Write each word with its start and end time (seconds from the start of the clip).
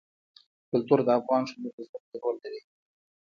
کلتور 0.69 0.99
د 1.05 1.09
افغان 1.19 1.43
ښځو 1.49 1.69
په 1.75 1.81
ژوند 1.87 2.05
کې 2.09 2.17
رول 2.21 2.35
لري. 2.43 2.61